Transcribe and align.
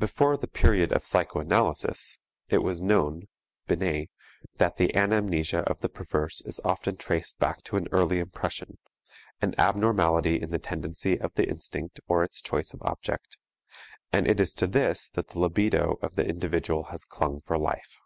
Before 0.00 0.36
the 0.36 0.48
period 0.48 0.90
of 0.90 1.06
psychoanalysis, 1.06 2.18
it 2.48 2.58
was 2.58 2.82
known 2.82 3.28
(Binet) 3.68 4.10
that 4.56 4.78
the 4.78 4.92
anamnesia 4.96 5.60
of 5.62 5.78
the 5.78 5.88
perverse 5.88 6.40
is 6.40 6.58
often 6.64 6.96
traced 6.96 7.38
back 7.38 7.62
to 7.62 7.76
an 7.76 7.86
early 7.92 8.18
impression 8.18 8.78
an 9.40 9.54
abnormality 9.58 10.42
in 10.42 10.50
the 10.50 10.58
tendency 10.58 11.20
of 11.20 11.32
the 11.34 11.48
instinct 11.48 12.00
or 12.08 12.24
its 12.24 12.42
choice 12.42 12.74
of 12.74 12.82
object 12.82 13.38
and 14.12 14.26
it 14.26 14.40
is 14.40 14.54
to 14.54 14.66
this 14.66 15.08
that 15.10 15.28
the 15.28 15.38
libido 15.38 16.00
of 16.02 16.16
the 16.16 16.28
individual 16.28 16.82
has 16.90 17.04
clung 17.04 17.40
for 17.40 17.56
life. 17.56 17.98